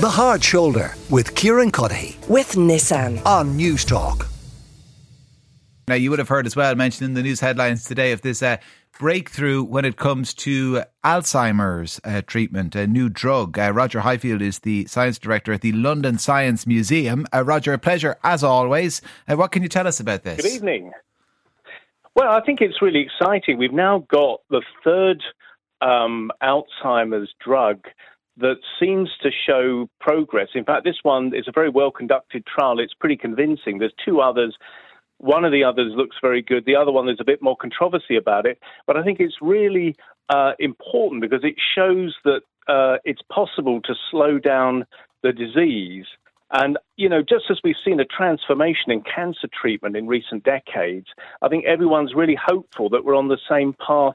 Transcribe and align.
The 0.00 0.08
Hard 0.08 0.42
Shoulder 0.42 0.94
with 1.10 1.34
Kieran 1.34 1.70
Cuddihy 1.70 2.26
with 2.26 2.52
Nissan. 2.52 3.22
on 3.26 3.54
News 3.54 3.84
Talk. 3.84 4.28
Now, 5.88 5.94
you 5.96 6.08
would 6.08 6.18
have 6.18 6.30
heard 6.30 6.46
as 6.46 6.56
well 6.56 6.74
mentioned 6.74 7.08
in 7.08 7.12
the 7.12 7.22
news 7.22 7.40
headlines 7.40 7.84
today 7.84 8.12
of 8.12 8.22
this 8.22 8.42
uh, 8.42 8.56
breakthrough 8.98 9.62
when 9.62 9.84
it 9.84 9.98
comes 9.98 10.32
to 10.32 10.84
Alzheimer's 11.04 12.00
uh, 12.02 12.22
treatment, 12.26 12.74
a 12.74 12.86
new 12.86 13.10
drug. 13.10 13.58
Uh, 13.58 13.72
Roger 13.74 14.00
Highfield 14.00 14.40
is 14.40 14.60
the 14.60 14.86
science 14.86 15.18
director 15.18 15.52
at 15.52 15.60
the 15.60 15.72
London 15.72 16.16
Science 16.16 16.66
Museum. 16.66 17.26
Uh, 17.34 17.44
Roger, 17.44 17.74
a 17.74 17.78
pleasure 17.78 18.16
as 18.24 18.42
always. 18.42 19.02
Uh, 19.28 19.36
what 19.36 19.52
can 19.52 19.62
you 19.62 19.68
tell 19.68 19.86
us 19.86 20.00
about 20.00 20.22
this? 20.22 20.40
Good 20.40 20.50
evening. 20.50 20.92
Well, 22.14 22.30
I 22.30 22.40
think 22.40 22.62
it's 22.62 22.80
really 22.80 23.00
exciting. 23.00 23.58
We've 23.58 23.70
now 23.70 24.06
got 24.10 24.40
the 24.48 24.62
third 24.82 25.22
um, 25.82 26.30
Alzheimer's 26.42 27.34
drug 27.38 27.84
that 28.36 28.56
seems 28.78 29.10
to 29.22 29.30
show 29.46 29.88
progress. 30.00 30.48
In 30.54 30.64
fact, 30.64 30.84
this 30.84 30.98
one 31.02 31.32
is 31.34 31.46
a 31.48 31.52
very 31.52 31.70
well 31.70 31.90
conducted 31.90 32.46
trial. 32.46 32.78
It's 32.78 32.94
pretty 32.94 33.16
convincing. 33.16 33.78
There's 33.78 33.94
two 34.04 34.20
others. 34.20 34.56
One 35.18 35.44
of 35.44 35.52
the 35.52 35.64
others 35.64 35.92
looks 35.94 36.16
very 36.22 36.40
good. 36.40 36.64
The 36.64 36.76
other 36.76 36.92
one, 36.92 37.06
there's 37.06 37.20
a 37.20 37.24
bit 37.24 37.42
more 37.42 37.56
controversy 37.56 38.16
about 38.16 38.46
it. 38.46 38.58
But 38.86 38.96
I 38.96 39.02
think 39.02 39.20
it's 39.20 39.36
really 39.42 39.96
uh, 40.30 40.52
important 40.58 41.20
because 41.20 41.44
it 41.44 41.56
shows 41.74 42.16
that 42.24 42.40
uh, 42.68 42.96
it's 43.04 43.22
possible 43.30 43.80
to 43.82 43.94
slow 44.10 44.38
down 44.38 44.86
the 45.22 45.32
disease. 45.32 46.06
And, 46.52 46.78
you 46.96 47.08
know, 47.08 47.22
just 47.22 47.44
as 47.50 47.58
we've 47.62 47.76
seen 47.84 48.00
a 48.00 48.04
transformation 48.04 48.90
in 48.90 49.02
cancer 49.02 49.48
treatment 49.60 49.96
in 49.96 50.06
recent 50.06 50.42
decades, 50.42 51.06
I 51.42 51.48
think 51.48 51.64
everyone's 51.64 52.14
really 52.14 52.36
hopeful 52.42 52.88
that 52.90 53.04
we're 53.04 53.16
on 53.16 53.28
the 53.28 53.38
same 53.48 53.74
path 53.86 54.14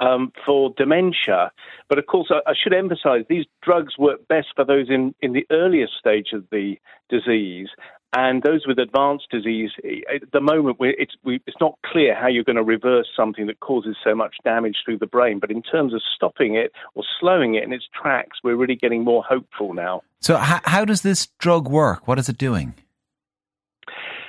um, 0.00 0.32
for 0.44 0.72
dementia. 0.76 1.52
But 1.88 1.98
of 1.98 2.06
course, 2.06 2.30
I, 2.30 2.50
I, 2.50 2.54
should 2.60 2.74
emphasize 2.74 3.24
these 3.28 3.46
drugs 3.62 3.96
work 3.98 4.26
best 4.28 4.48
for 4.56 4.64
those 4.64 4.88
in, 4.88 5.14
in 5.20 5.32
the 5.32 5.46
earliest 5.50 5.92
stage 5.98 6.28
of 6.32 6.44
the 6.50 6.76
disease. 7.08 7.68
And 8.16 8.44
those 8.44 8.64
with 8.64 8.78
advanced 8.78 9.26
disease, 9.30 9.70
at 9.82 10.30
the 10.32 10.40
moment, 10.40 10.76
it's, 10.80 11.14
we, 11.24 11.40
it's 11.48 11.56
not 11.60 11.76
clear 11.84 12.14
how 12.14 12.28
you're 12.28 12.44
going 12.44 12.56
to 12.56 12.62
reverse 12.62 13.08
something 13.16 13.48
that 13.48 13.58
causes 13.58 13.96
so 14.04 14.14
much 14.14 14.36
damage 14.44 14.76
through 14.84 14.98
the 14.98 15.06
brain. 15.06 15.40
But 15.40 15.50
in 15.50 15.62
terms 15.62 15.92
of 15.92 16.00
stopping 16.14 16.54
it 16.54 16.70
or 16.94 17.02
slowing 17.18 17.56
it 17.56 17.64
in 17.64 17.72
its 17.72 17.86
tracks, 17.92 18.38
we're 18.44 18.54
really 18.54 18.76
getting 18.76 19.02
more 19.02 19.24
hopeful 19.24 19.74
now. 19.74 20.02
So, 20.20 20.36
how, 20.36 20.60
how 20.64 20.84
does 20.84 21.02
this 21.02 21.26
drug 21.38 21.68
work? 21.68 22.06
What 22.06 22.20
is 22.20 22.28
it 22.28 22.38
doing? 22.38 22.74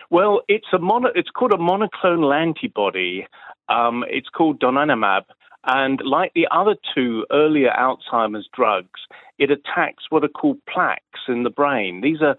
Well, 0.09 0.41
it's 0.47 0.67
a 0.73 0.79
mono, 0.79 1.09
it's 1.13 1.29
called 1.29 1.53
a 1.53 1.57
monoclonal 1.57 2.35
antibody. 2.35 3.27
Um, 3.69 4.03
it's 4.07 4.29
called 4.29 4.59
donanemab, 4.59 5.23
and 5.65 5.99
like 6.03 6.31
the 6.33 6.47
other 6.51 6.75
two 6.93 7.25
earlier 7.31 7.71
Alzheimer's 7.71 8.47
drugs, 8.53 9.01
it 9.37 9.51
attacks 9.51 10.05
what 10.09 10.23
are 10.23 10.29
called 10.29 10.57
plaques 10.71 11.21
in 11.27 11.43
the 11.43 11.49
brain. 11.49 12.01
These 12.01 12.21
are 12.21 12.35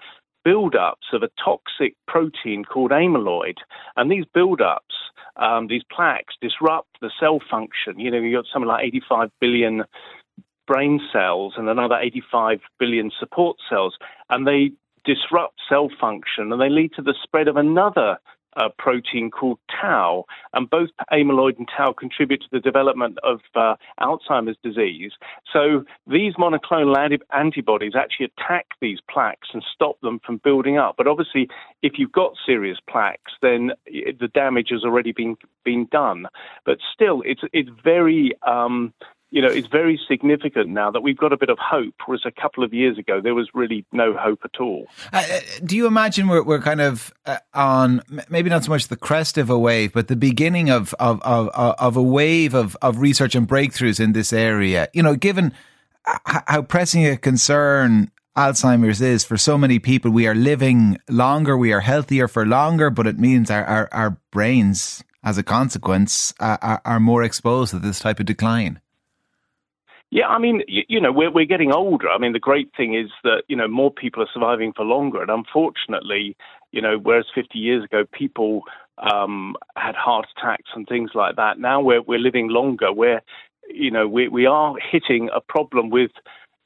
buildups 0.47 1.13
of 1.13 1.23
a 1.23 1.31
toxic 1.43 1.97
protein 2.07 2.65
called 2.65 2.93
amyloid. 2.93 3.57
And 3.97 4.11
these 4.11 4.25
buildups, 4.35 4.79
um, 5.37 5.67
these 5.67 5.83
plaques, 5.91 6.35
disrupt 6.41 6.89
the 7.01 7.11
cell 7.19 7.41
function. 7.51 7.99
You 7.99 8.13
know, 8.13 8.19
you've 8.19 8.39
got 8.39 8.51
something 8.53 8.69
like 8.69 8.85
85 8.85 9.31
billion 9.41 9.85
brain 10.69 11.01
cells 11.13 11.55
and 11.57 11.69
another 11.69 11.97
85 11.97 12.61
billion 12.79 13.11
support 13.19 13.57
cells, 13.69 13.97
and 14.31 14.47
they 14.47 14.73
disrupt 15.05 15.55
cell 15.69 15.89
function 16.01 16.53
and 16.53 16.61
they 16.61 16.69
lead 16.69 16.93
to 16.95 17.03
the 17.03 17.15
spread 17.23 17.49
of 17.49 17.57
another 17.57 18.19
a 18.57 18.71
protein 18.71 19.31
called 19.31 19.59
tau, 19.81 20.25
and 20.53 20.69
both 20.69 20.91
amyloid 21.12 21.59
and 21.59 21.69
tau 21.77 21.93
contribute 21.93 22.41
to 22.41 22.49
the 22.51 22.61
development 22.61 23.19
of 23.23 23.41
uh, 23.55 23.75
Alzheimer's 24.01 24.57
disease. 24.62 25.12
So 25.53 25.85
these 26.07 26.35
monoclonal 26.35 27.19
antibodies 27.33 27.93
actually 27.95 28.31
attack 28.37 28.67
these 28.81 28.99
plaques 29.11 29.49
and 29.53 29.62
stop 29.75 30.01
them 30.01 30.21
from 30.25 30.41
building 30.43 30.79
up. 30.79 30.97
But 30.97 31.07
obviously, 31.07 31.49
if 31.83 31.95
you've 31.97 32.12
got 32.12 32.33
serious 32.45 32.79
plaques, 32.89 33.33
then 33.43 33.73
the 33.87 34.29
damage 34.33 34.69
has 34.71 34.84
already 34.84 35.12
been 35.12 35.37
been 35.65 35.87
done. 35.91 36.27
But 36.65 36.78
still, 36.93 37.23
it's 37.25 37.43
it's 37.53 37.71
very 37.84 38.33
um, 38.47 38.93
you 39.31 39.42
know, 39.42 39.48
it's 39.48 39.66
very 39.66 40.00
significant 40.09 40.69
now 40.69 40.91
that 40.91 41.00
we've 41.00 41.16
got 41.16 41.32
a 41.32 41.37
bit 41.37 41.50
of 41.50 41.59
hope, 41.59 41.94
whereas 42.06 42.22
a 42.25 42.31
couple 42.31 42.62
of 42.62 42.72
years 42.72 42.97
ago 42.97 43.20
there 43.20 43.34
was 43.34 43.48
really 43.54 43.84
no 43.92 44.14
hope 44.16 44.41
at 44.44 44.60
all. 44.60 44.87
Uh, 45.12 45.16
uh 45.28 45.41
do 45.64 45.76
you 45.76 45.87
imagine 45.87 46.28
we're, 46.28 46.44
we're 46.44 46.60
kind 46.60 46.81
of 46.81 47.12
uh, 47.26 47.38
on 47.53 48.03
maybe 48.28 48.48
not 48.48 48.64
so 48.64 48.70
much 48.70 48.88
the 48.88 48.97
crest 48.97 49.37
of 49.37 49.50
a 49.50 49.59
wave, 49.59 49.92
but 49.92 50.09
the 50.09 50.16
beginning 50.16 50.70
of 50.70 50.94
of 50.94 51.20
of, 51.22 51.48
of 51.48 51.97
a 51.97 52.03
wave 52.03 52.54
of, 52.54 52.76
of 52.82 52.98
research 52.98 53.34
and 53.34 53.48
breakthroughs 53.48 53.98
in 53.98 54.12
this 54.12 54.32
area? 54.32 54.88
You 54.92 55.03
know, 55.03 55.16
given 55.16 55.53
how 56.25 56.62
pressing 56.62 57.04
a 57.04 57.16
concern 57.16 58.12
Alzheimer's 58.37 59.00
is 59.00 59.25
for 59.25 59.37
so 59.37 59.58
many 59.58 59.78
people, 59.81 60.10
we 60.10 60.28
are 60.28 60.34
living 60.34 60.98
longer, 61.08 61.56
we 61.56 61.72
are 61.72 61.81
healthier 61.81 62.28
for 62.28 62.47
longer, 62.47 62.91
but 62.91 63.06
it 63.06 63.19
means 63.19 63.50
our 63.50 63.64
our, 63.64 63.88
our 63.91 64.20
brains, 64.31 65.03
as 65.25 65.37
a 65.37 65.43
consequence, 65.43 66.32
uh, 66.38 66.58
are, 66.62 66.81
are 66.84 67.00
more 67.00 67.25
exposed 67.25 67.72
to 67.72 67.81
this 67.81 67.98
type 67.98 68.20
of 68.20 68.26
decline. 68.26 68.81
Yeah, 70.11 70.28
I 70.28 70.39
mean, 70.39 70.62
you, 70.69 70.83
you, 70.89 71.00
know, 71.00 71.11
we're 71.11 71.31
we're 71.31 71.47
getting 71.47 71.72
older. 71.72 72.09
I 72.09 72.19
mean, 72.19 72.33
the 72.33 72.39
great 72.39 72.71
thing 72.77 72.94
is 72.94 73.11
that 73.25 73.43
you 73.49 73.56
know 73.56 73.69
more 73.69 73.91
people 73.91 74.22
are 74.22 74.28
surviving 74.33 74.72
for 74.72 74.84
longer, 74.84 75.21
and 75.21 75.31
unfortunately, 75.31 76.37
you 76.71 76.81
know, 76.81 76.99
whereas 76.99 77.27
50 77.34 77.59
years 77.59 77.84
ago 77.84 78.05
people 78.12 78.62
um, 78.99 79.56
had 79.77 79.94
heart 79.94 80.27
attacks 80.37 80.71
and 80.75 80.87
things 80.87 81.11
like 81.15 81.37
that, 81.37 81.59
now 81.59 81.81
we're 81.81 82.03
we're 82.03 82.21
living 82.21 82.49
longer. 82.49 82.93
We're 82.93 83.21
you 83.69 83.91
know 83.91 84.06
we 84.06 84.28
we 84.28 84.47
are 84.47 84.75
hitting 84.91 85.28
a 85.34 85.41
problem 85.41 85.91
with 85.91 86.12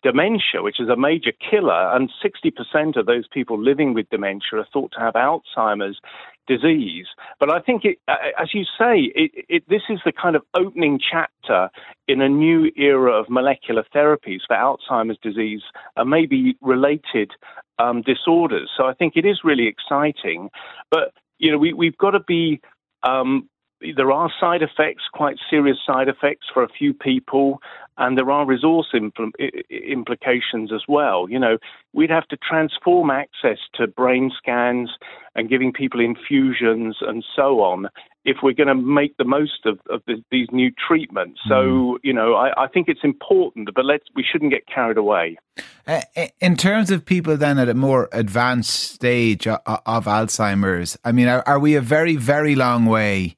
dementia, 0.03 0.63
which 0.63 0.81
is 0.81 0.89
a 0.89 0.97
major 0.97 1.33
killer, 1.33 1.95
and 1.95 2.11
60% 2.25 2.97
of 2.97 3.07
those 3.07 3.27
people 3.29 3.63
living 3.63 3.95
with 3.95 4.09
dementia 4.11 4.61
are 4.61 4.67
thought 4.73 4.93
to 4.93 5.01
have 5.01 5.15
Alzheimer's 5.15 6.01
disease. 6.47 7.07
But 7.39 7.51
I 7.51 7.61
think, 7.61 7.85
it, 7.85 7.99
as 8.09 8.55
you 8.55 8.65
say, 8.79 9.13
it, 9.15 9.31
it, 9.49 9.63
this 9.69 9.83
is 9.89 10.01
the 10.05 10.13
kind 10.13 10.37
of 10.37 10.43
opening 10.55 10.99
chapter 10.99 11.71
in 12.09 12.21
a 12.21 12.29
new 12.29 12.71
era 12.77 13.13
of 13.13 13.29
molecular 13.29 13.85
therapies 13.95 14.41
for 14.47 14.57
Alzheimer's 14.57 15.19
disease 15.23 15.63
and 15.97 16.11
maybe 16.11 16.57
related 16.61 17.33
um, 17.79 18.03
disorders. 18.03 18.71
So 18.77 18.85
I 18.87 18.95
think 18.95 19.15
it 19.17 19.25
is 19.25 19.41
really 19.45 19.67
exciting. 19.67 20.51
But 20.91 21.13
you 21.39 21.51
know, 21.51 21.59
we, 21.59 21.73
we've 21.73 21.97
got 21.97 22.11
to 22.11 22.21
be 22.21 22.61
um, 23.03 23.49
there 23.97 24.13
are 24.13 24.31
side 24.39 24.63
effects, 24.63 25.05
quite 25.13 25.37
serious 25.49 25.79
side 25.87 26.09
effects 26.09 26.47
for 26.53 26.63
a 26.63 26.69
few 26.69 26.93
people, 26.93 27.61
and 27.99 28.17
there 28.17 28.31
are 28.31 28.47
resource 28.47 28.89
impl- 28.95 29.33
implications 29.71 30.73
as 30.73 30.83
well. 30.89 31.29
You 31.29 31.39
know, 31.39 31.59
we'd 31.93 32.11
have 32.11 32.27
to 32.29 32.37
transform 32.37 33.11
access 33.11 33.59
to 33.75 33.87
brain 33.87 34.31
scans 34.37 34.91
and 35.35 35.49
giving 35.49 35.73
people 35.73 36.01
infusions 36.01 36.97
and 37.01 37.25
so 37.37 37.61
on 37.61 37.89
if 38.25 38.39
we're 38.43 38.53
going 38.53 38.69
to 38.69 38.75
make 38.75 39.17
the 39.17 39.25
most 39.25 39.65
of, 39.65 39.79
of 39.89 40.03
the, 40.07 40.23
these 40.31 40.47
new 40.53 40.71
treatments. 40.71 41.41
So, 41.49 41.55
mm. 41.55 41.97
you 42.03 42.13
know, 42.13 42.35
I, 42.35 42.65
I, 42.65 42.69
think 42.69 42.89
it's 42.89 43.01
important, 43.03 43.71
but 43.75 43.85
let's 43.85 44.05
we 44.15 44.25
shouldn't 44.31 44.53
get 44.53 44.67
carried 44.67 44.99
away. 44.99 45.39
Uh, 45.87 46.03
in 46.39 46.55
terms 46.57 46.91
of 46.91 47.05
people 47.05 47.37
then 47.39 47.59
at 47.59 47.71
a 47.71 47.75
more 47.75 48.11
advanced 48.13 48.93
stage 48.93 49.47
of, 49.47 49.59
of 49.67 50.05
Alzheimer's, 50.05 50.99
I 51.03 51.13
mean, 51.13 51.29
are, 51.29 51.43
are 51.47 51.59
we 51.59 51.77
a 51.77 51.81
very, 51.81 52.17
very 52.17 52.55
long 52.55 52.85
way? 52.85 53.37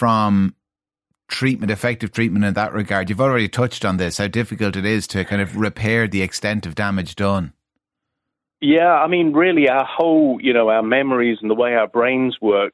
From 0.00 0.54
treatment, 1.28 1.70
effective 1.70 2.10
treatment 2.10 2.42
in 2.42 2.54
that 2.54 2.72
regard? 2.72 3.10
You've 3.10 3.20
already 3.20 3.50
touched 3.50 3.84
on 3.84 3.98
this, 3.98 4.16
how 4.16 4.28
difficult 4.28 4.74
it 4.74 4.86
is 4.86 5.06
to 5.08 5.26
kind 5.26 5.42
of 5.42 5.58
repair 5.58 6.08
the 6.08 6.22
extent 6.22 6.64
of 6.64 6.74
damage 6.74 7.16
done. 7.16 7.52
Yeah, 8.62 8.94
I 8.94 9.08
mean, 9.08 9.34
really, 9.34 9.68
our 9.68 9.84
whole, 9.84 10.38
you 10.40 10.54
know, 10.54 10.70
our 10.70 10.82
memories 10.82 11.36
and 11.42 11.50
the 11.50 11.54
way 11.54 11.74
our 11.74 11.86
brains 11.86 12.38
work 12.40 12.72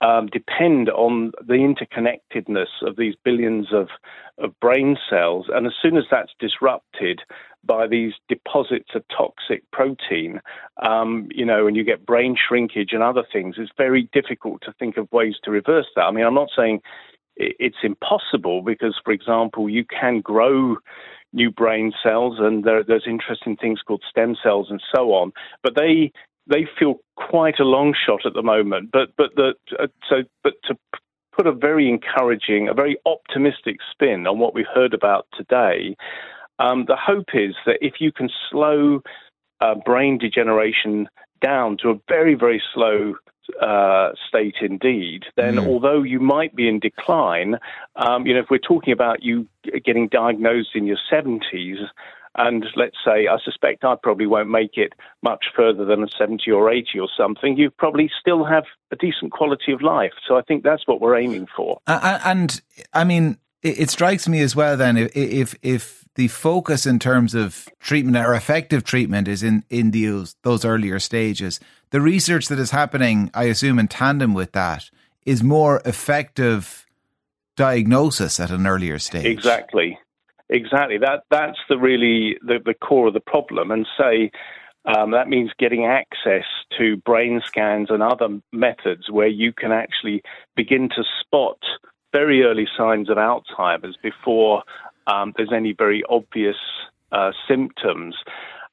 um, 0.00 0.26
depend 0.28 0.88
on 0.88 1.32
the 1.46 1.54
interconnectedness 1.54 2.82
of 2.82 2.96
these 2.96 3.14
billions 3.24 3.68
of, 3.72 3.88
of 4.38 4.58
brain 4.60 4.96
cells. 5.08 5.46
And 5.52 5.66
as 5.66 5.74
soon 5.80 5.96
as 5.96 6.04
that's 6.10 6.32
disrupted 6.38 7.20
by 7.64 7.86
these 7.86 8.14
deposits 8.28 8.90
of 8.94 9.04
toxic 9.14 9.62
protein, 9.70 10.40
um, 10.82 11.28
you 11.30 11.44
know, 11.44 11.66
and 11.66 11.76
you 11.76 11.84
get 11.84 12.06
brain 12.06 12.34
shrinkage 12.36 12.92
and 12.92 13.02
other 13.02 13.24
things, 13.30 13.56
it's 13.58 13.72
very 13.76 14.08
difficult 14.12 14.62
to 14.62 14.72
think 14.78 14.96
of 14.96 15.10
ways 15.12 15.34
to 15.44 15.50
reverse 15.50 15.86
that. 15.96 16.04
I 16.04 16.10
mean, 16.10 16.24
I'm 16.24 16.34
not 16.34 16.48
saying 16.56 16.80
it's 17.36 17.78
impossible 17.82 18.62
because, 18.62 18.98
for 19.04 19.12
example, 19.12 19.68
you 19.68 19.84
can 19.84 20.20
grow 20.20 20.76
new 21.32 21.50
brain 21.50 21.92
cells 22.02 22.36
and 22.38 22.64
there, 22.64 22.82
there's 22.82 23.06
interesting 23.06 23.56
things 23.56 23.80
called 23.86 24.02
stem 24.08 24.36
cells 24.42 24.66
and 24.70 24.82
so 24.94 25.12
on, 25.12 25.32
but 25.62 25.76
they 25.76 26.12
they 26.50 26.66
feel 26.78 26.96
quite 27.16 27.60
a 27.60 27.64
long 27.64 27.94
shot 28.06 28.26
at 28.26 28.34
the 28.34 28.42
moment. 28.42 28.90
But 28.92 29.10
but 29.16 29.34
the 29.36 29.54
uh, 29.78 29.86
so 30.08 30.22
but 30.42 30.54
to 30.64 30.76
put 31.36 31.46
a 31.46 31.52
very 31.52 31.88
encouraging, 31.88 32.68
a 32.68 32.74
very 32.74 32.98
optimistic 33.06 33.76
spin 33.90 34.26
on 34.26 34.38
what 34.38 34.54
we've 34.54 34.66
heard 34.74 34.92
about 34.92 35.26
today, 35.34 35.96
um, 36.58 36.84
the 36.86 36.96
hope 36.96 37.28
is 37.34 37.54
that 37.66 37.78
if 37.80 37.94
you 38.00 38.12
can 38.12 38.28
slow 38.50 39.00
uh, 39.60 39.74
brain 39.84 40.18
degeneration 40.18 41.08
down 41.40 41.78
to 41.78 41.90
a 41.90 41.94
very 42.08 42.34
very 42.34 42.62
slow 42.74 43.14
uh, 43.60 44.10
state 44.28 44.56
indeed, 44.60 45.24
then 45.36 45.54
mm. 45.54 45.66
although 45.66 46.02
you 46.02 46.20
might 46.20 46.54
be 46.54 46.68
in 46.68 46.78
decline, 46.78 47.56
um, 47.96 48.26
you 48.26 48.34
know, 48.34 48.40
if 48.40 48.46
we're 48.50 48.58
talking 48.58 48.92
about 48.92 49.22
you 49.22 49.48
getting 49.84 50.08
diagnosed 50.08 50.70
in 50.74 50.86
your 50.86 50.98
70s, 51.12 51.86
and 52.36 52.64
let's 52.76 52.96
say 53.04 53.26
I 53.26 53.38
suspect 53.44 53.84
I 53.84 53.96
probably 54.00 54.26
won't 54.26 54.50
make 54.50 54.76
it 54.76 54.92
much 55.22 55.46
further 55.54 55.84
than 55.84 56.02
a 56.02 56.08
70 56.08 56.50
or 56.50 56.70
80 56.70 57.00
or 57.00 57.08
something, 57.16 57.56
you 57.56 57.70
probably 57.70 58.10
still 58.20 58.44
have 58.44 58.64
a 58.90 58.96
decent 58.96 59.32
quality 59.32 59.72
of 59.72 59.82
life. 59.82 60.12
So 60.26 60.36
I 60.36 60.42
think 60.42 60.62
that's 60.62 60.86
what 60.86 61.00
we're 61.00 61.18
aiming 61.18 61.48
for. 61.54 61.80
Uh, 61.86 62.20
and 62.24 62.60
I 62.92 63.04
mean, 63.04 63.38
it, 63.62 63.80
it, 63.80 63.90
strikes 63.90 64.28
me 64.28 64.40
as 64.40 64.56
well 64.56 64.76
then 64.76 64.96
if, 64.96 65.14
if, 65.14 65.54
if 65.62 66.04
the 66.14 66.28
focus 66.28 66.86
in 66.86 66.98
terms 66.98 67.34
of 67.34 67.68
treatment 67.80 68.16
or 68.16 68.34
effective 68.34 68.84
treatment 68.84 69.28
is 69.28 69.42
in, 69.42 69.64
in 69.68 69.90
those, 69.90 70.36
those 70.42 70.64
earlier 70.64 70.98
stages, 70.98 71.60
the 71.90 72.00
research 72.00 72.48
that 72.48 72.58
is 72.58 72.70
happening, 72.70 73.30
I 73.34 73.44
assume, 73.44 73.78
in 73.78 73.88
tandem 73.88 74.34
with 74.34 74.52
that 74.52 74.90
is 75.26 75.42
more 75.42 75.82
effective 75.84 76.86
diagnosis 77.56 78.40
at 78.40 78.50
an 78.50 78.66
earlier 78.66 78.98
stage. 78.98 79.26
Exactly. 79.26 79.98
Exactly. 80.50 80.98
That 80.98 81.22
that's 81.30 81.58
the 81.68 81.78
really 81.78 82.36
the, 82.42 82.58
the 82.64 82.74
core 82.74 83.06
of 83.08 83.14
the 83.14 83.20
problem. 83.20 83.70
And 83.70 83.86
say 83.96 84.30
um, 84.84 85.12
that 85.12 85.28
means 85.28 85.50
getting 85.58 85.86
access 85.86 86.44
to 86.78 86.96
brain 86.98 87.40
scans 87.46 87.88
and 87.90 88.02
other 88.02 88.40
methods 88.52 89.10
where 89.10 89.28
you 89.28 89.52
can 89.52 89.72
actually 89.72 90.22
begin 90.56 90.88
to 90.90 91.04
spot 91.20 91.58
very 92.12 92.42
early 92.42 92.66
signs 92.76 93.08
of 93.08 93.16
Alzheimer's 93.16 93.96
before 94.02 94.64
um, 95.06 95.32
there's 95.36 95.52
any 95.54 95.72
very 95.72 96.02
obvious 96.08 96.56
uh, 97.12 97.30
symptoms. 97.48 98.16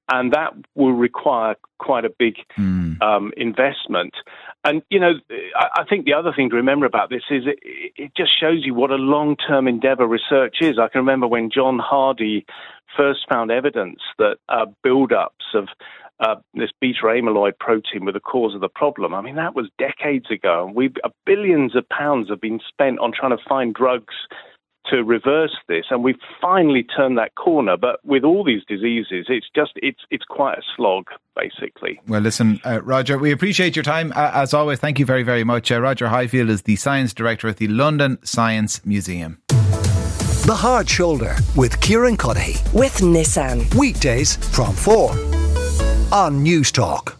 And 0.09 0.31
that 0.31 0.53
will 0.75 0.93
require 0.93 1.55
quite 1.79 2.05
a 2.05 2.09
big 2.09 2.35
mm. 2.57 3.01
um, 3.01 3.33
investment. 3.35 4.13
And, 4.67 4.81
you 4.89 4.99
know, 4.99 5.13
I, 5.55 5.85
think 5.89 6.03
the 6.03 6.13
other 6.13 6.33
thing 6.35 6.49
to 6.49 6.57
remember 6.57 6.85
about 6.85 7.09
this 7.09 7.23
is 7.31 7.43
it, 7.45 7.59
it 7.95 8.11
just 8.17 8.37
shows 8.37 8.65
you 8.65 8.73
what 8.73 8.91
a 8.91 8.95
long 8.95 9.37
term 9.37 9.65
endeavor 9.65 10.05
research 10.05 10.57
is. 10.59 10.77
I 10.77 10.89
can 10.89 10.99
remember 10.99 11.25
when 11.25 11.49
John 11.49 11.79
Hardy 11.79 12.45
first 12.97 13.21
found 13.29 13.49
evidence 13.49 14.01
that 14.17 14.39
uh, 14.49 14.65
buildups 14.85 15.53
of 15.53 15.69
uh, 16.19 16.35
this 16.53 16.71
beta 16.81 16.99
amyloid 17.03 17.57
protein 17.59 18.03
were 18.03 18.11
the 18.11 18.19
cause 18.19 18.55
of 18.55 18.59
the 18.59 18.67
problem. 18.67 19.13
I 19.13 19.21
mean, 19.21 19.35
that 19.35 19.55
was 19.55 19.69
decades 19.77 20.29
ago. 20.29 20.69
We 20.75 20.91
uh, 21.01 21.09
billions 21.25 21.73
of 21.73 21.87
pounds 21.87 22.29
have 22.29 22.41
been 22.41 22.59
spent 22.67 22.99
on 22.99 23.13
trying 23.13 23.37
to 23.37 23.43
find 23.47 23.73
drugs 23.73 24.15
to 24.89 25.03
reverse 25.03 25.55
this, 25.67 25.85
and 25.89 26.03
we've 26.03 26.19
finally 26.41 26.83
turned 26.83 27.17
that 27.17 27.35
corner. 27.35 27.77
But 27.77 28.03
with 28.05 28.23
all 28.23 28.43
these 28.43 28.63
diseases, 28.67 29.25
it's 29.29 29.47
just 29.55 29.71
it's 29.75 30.01
it's 30.09 30.25
quite 30.25 30.57
a 30.57 30.61
slog, 30.75 31.07
basically. 31.35 31.99
Well, 32.07 32.21
listen, 32.21 32.59
uh, 32.65 32.81
Roger, 32.83 33.17
we 33.17 33.31
appreciate 33.31 33.75
your 33.75 33.83
time 33.83 34.11
uh, 34.15 34.31
as 34.33 34.53
always. 34.53 34.79
Thank 34.79 34.99
you 34.99 35.05
very 35.05 35.23
very 35.23 35.43
much. 35.43 35.71
Uh, 35.71 35.81
Roger 35.81 36.07
Highfield 36.07 36.49
is 36.49 36.63
the 36.63 36.75
science 36.75 37.13
director 37.13 37.47
at 37.47 37.57
the 37.57 37.67
London 37.67 38.17
Science 38.23 38.85
Museum. 38.85 39.41
The 39.47 40.55
Hard 40.55 40.89
Shoulder 40.89 41.35
with 41.57 41.79
Kieran 41.81 42.15
Cuddihy 42.15 42.73
with 42.73 42.97
Nissan 42.99 43.73
weekdays 43.75 44.37
from 44.37 44.73
four 44.73 45.11
on 46.11 46.43
Newstalk. 46.43 47.17